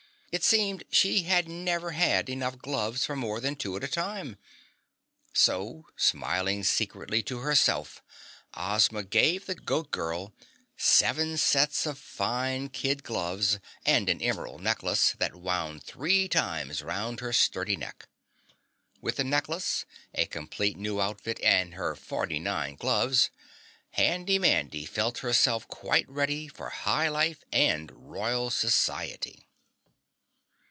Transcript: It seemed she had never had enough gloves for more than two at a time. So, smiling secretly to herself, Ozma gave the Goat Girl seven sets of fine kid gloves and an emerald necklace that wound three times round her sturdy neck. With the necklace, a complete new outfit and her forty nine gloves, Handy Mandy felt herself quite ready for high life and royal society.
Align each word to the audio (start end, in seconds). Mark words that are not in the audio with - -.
It 0.33 0.45
seemed 0.45 0.85
she 0.89 1.23
had 1.23 1.49
never 1.49 1.91
had 1.91 2.29
enough 2.29 2.57
gloves 2.57 3.03
for 3.03 3.17
more 3.17 3.41
than 3.41 3.57
two 3.57 3.75
at 3.75 3.83
a 3.83 3.87
time. 3.89 4.37
So, 5.33 5.87
smiling 5.97 6.63
secretly 6.63 7.21
to 7.23 7.39
herself, 7.39 8.01
Ozma 8.53 9.03
gave 9.03 9.45
the 9.45 9.55
Goat 9.55 9.91
Girl 9.91 10.33
seven 10.77 11.35
sets 11.35 11.85
of 11.85 11.99
fine 11.99 12.69
kid 12.69 13.03
gloves 13.03 13.59
and 13.85 14.07
an 14.07 14.21
emerald 14.21 14.61
necklace 14.61 15.15
that 15.19 15.35
wound 15.35 15.83
three 15.83 16.29
times 16.29 16.81
round 16.81 17.19
her 17.19 17.33
sturdy 17.33 17.75
neck. 17.75 18.07
With 19.01 19.17
the 19.17 19.25
necklace, 19.25 19.85
a 20.15 20.27
complete 20.27 20.77
new 20.77 21.01
outfit 21.01 21.41
and 21.43 21.73
her 21.73 21.93
forty 21.93 22.39
nine 22.39 22.75
gloves, 22.77 23.31
Handy 23.89 24.39
Mandy 24.39 24.85
felt 24.85 25.17
herself 25.17 25.67
quite 25.67 26.07
ready 26.07 26.47
for 26.47 26.69
high 26.69 27.09
life 27.09 27.43
and 27.51 27.91
royal 27.91 28.49
society. 28.49 29.45